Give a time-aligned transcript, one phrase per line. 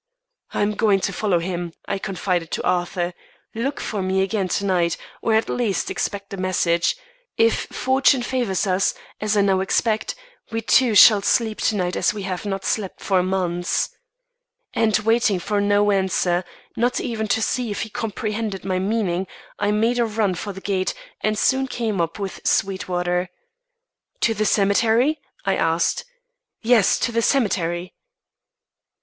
[0.51, 3.13] "I am going to follow him," I confided to Arthur.
[3.53, 6.95] "Look for me again to night; or, at least, expect a message.
[7.37, 10.15] If fortune favours us, as I now expect,
[10.51, 13.91] we two shall sleep to night as we have not slept for months."
[14.73, 16.45] And waiting for no answer,
[16.75, 19.27] not even to see if he comprehended my meaning,
[19.59, 23.29] I made a run for the gate, and soon came up with Sweetwater.
[24.21, 26.05] "To the cemetery?" I asked.
[26.63, 27.93] "Yes, to the cemetery."